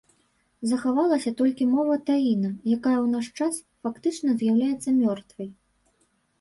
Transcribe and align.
Захавалася 0.69 1.33
толькі 1.41 1.67
мова 1.73 1.99
таіна, 2.09 2.49
якая 2.77 2.95
ў 2.95 3.05
наш 3.15 3.27
час 3.43 3.53
фактычна 3.85 4.29
з'яўляецца 4.43 4.99
мёртвай. 5.01 5.49